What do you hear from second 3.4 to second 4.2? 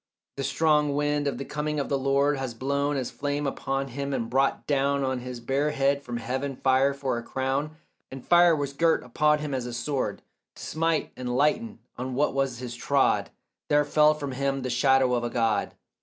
upon him,